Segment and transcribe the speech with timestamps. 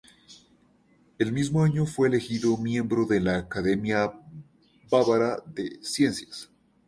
[1.19, 4.11] El mismo año fue elegido miembro de la Academia
[4.89, 6.49] Bávara de Ciencias.